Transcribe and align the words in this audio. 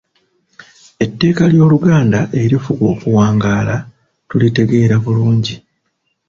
Etteeka 1.03 1.43
ly’Oluganda 1.51 2.19
erifuga 2.43 2.83
okuwangaala 2.93 3.75
tulitegeera 4.29 4.95
bulungi. 5.03 5.55